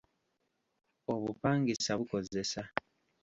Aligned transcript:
Obupangisa 1.13 1.91
bukozesa. 1.99 2.61